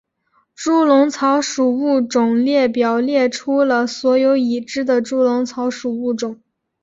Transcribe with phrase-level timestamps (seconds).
[0.55, 6.41] 猪笼草属物种列表列出了所有已知的猪笼草属物种。